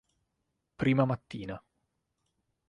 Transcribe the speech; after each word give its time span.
Prima 0.77 1.05
mattina. 1.05 1.63